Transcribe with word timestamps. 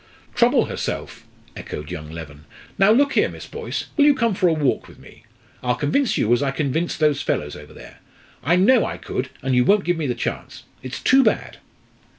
"Trouble 0.33 0.65
herself!" 0.65 1.27
echoed 1.55 1.91
young 1.91 2.09
Leven. 2.09 2.45
"Now, 2.79 2.89
look 2.91 3.13
here 3.13 3.29
Miss 3.29 3.45
Boyce, 3.45 3.89
will 3.95 4.05
you 4.05 4.15
come 4.15 4.33
for 4.33 4.47
a 4.47 4.51
walk 4.53 4.87
with 4.87 4.97
me? 4.97 5.25
I'll 5.61 5.75
convince 5.75 6.17
you, 6.17 6.33
as 6.33 6.41
I 6.41 6.49
convinced 6.49 6.97
those 6.99 7.21
fellows 7.21 7.55
over 7.55 7.71
there. 7.75 7.99
I 8.43 8.55
know 8.55 8.83
I 8.83 8.97
could, 8.97 9.29
and 9.43 9.53
you 9.53 9.63
won't 9.63 9.85
give 9.85 9.97
me 9.97 10.07
the 10.07 10.15
chance; 10.15 10.63
it's 10.81 10.99
too 11.03 11.23
bad." 11.23 11.59